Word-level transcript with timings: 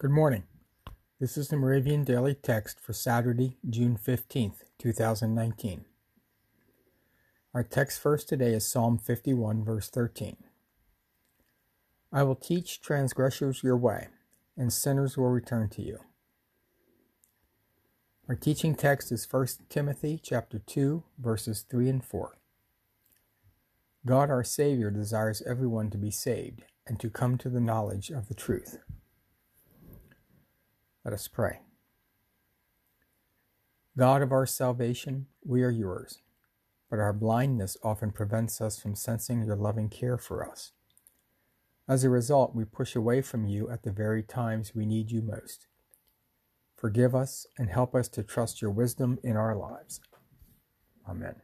Good 0.00 0.12
morning. 0.12 0.44
This 1.20 1.36
is 1.36 1.48
the 1.48 1.58
Moravian 1.58 2.04
Daily 2.04 2.32
Text 2.32 2.80
for 2.80 2.94
Saturday, 2.94 3.58
June 3.68 3.98
15th, 4.02 4.62
2019. 4.78 5.84
Our 7.52 7.62
text 7.62 8.00
first 8.00 8.26
today 8.26 8.54
is 8.54 8.66
Psalm 8.66 8.96
51, 8.96 9.62
verse 9.62 9.90
13. 9.90 10.38
I 12.10 12.22
will 12.22 12.34
teach 12.34 12.80
transgressors 12.80 13.62
your 13.62 13.76
way, 13.76 14.08
and 14.56 14.72
sinners 14.72 15.18
will 15.18 15.28
return 15.28 15.68
to 15.68 15.82
you. 15.82 15.98
Our 18.26 18.36
teaching 18.36 18.74
text 18.74 19.12
is 19.12 19.30
1 19.30 19.46
Timothy 19.68 20.18
chapter 20.22 20.60
2, 20.60 21.02
verses 21.18 21.66
3 21.68 21.90
and 21.90 22.02
4. 22.02 22.38
God 24.06 24.30
our 24.30 24.44
Savior 24.44 24.90
desires 24.90 25.42
everyone 25.46 25.90
to 25.90 25.98
be 25.98 26.10
saved 26.10 26.62
and 26.86 26.98
to 27.00 27.10
come 27.10 27.36
to 27.36 27.50
the 27.50 27.60
knowledge 27.60 28.08
of 28.08 28.28
the 28.28 28.34
truth. 28.34 28.78
Let 31.10 31.14
us 31.14 31.26
pray. 31.26 31.58
God 33.98 34.22
of 34.22 34.30
our 34.30 34.46
salvation, 34.46 35.26
we 35.44 35.64
are 35.64 35.68
yours, 35.70 36.20
but 36.88 37.00
our 37.00 37.12
blindness 37.12 37.76
often 37.82 38.12
prevents 38.12 38.60
us 38.60 38.78
from 38.78 38.94
sensing 38.94 39.42
your 39.42 39.56
loving 39.56 39.88
care 39.88 40.16
for 40.16 40.48
us. 40.48 40.70
As 41.88 42.04
a 42.04 42.10
result, 42.10 42.54
we 42.54 42.64
push 42.64 42.94
away 42.94 43.22
from 43.22 43.44
you 43.44 43.68
at 43.68 43.82
the 43.82 43.90
very 43.90 44.22
times 44.22 44.72
we 44.72 44.86
need 44.86 45.10
you 45.10 45.20
most. 45.20 45.66
Forgive 46.76 47.12
us 47.12 47.44
and 47.58 47.70
help 47.70 47.92
us 47.96 48.06
to 48.10 48.22
trust 48.22 48.62
your 48.62 48.70
wisdom 48.70 49.18
in 49.24 49.36
our 49.36 49.56
lives. 49.56 49.98
Amen. 51.08 51.34